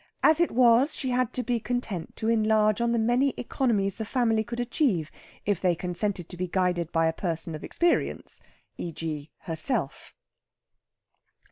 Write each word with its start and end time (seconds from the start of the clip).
As 0.23 0.39
it 0.39 0.49
was, 0.49 0.95
she 0.95 1.11
had 1.11 1.31
to 1.33 1.43
be 1.43 1.59
content 1.59 2.15
to 2.15 2.27
enlarge 2.27 2.81
on 2.81 2.91
the 2.91 2.97
many 2.97 3.35
economies 3.37 3.99
the 3.99 4.03
family 4.03 4.43
could 4.43 4.59
achieve 4.59 5.11
if 5.45 5.61
they 5.61 5.75
consented 5.75 6.27
to 6.29 6.37
be 6.37 6.47
guided 6.47 6.91
by 6.91 7.05
a 7.05 7.13
person 7.13 7.53
of 7.53 7.63
experience 7.63 8.41
e.g., 8.79 9.29
herself. 9.41 10.15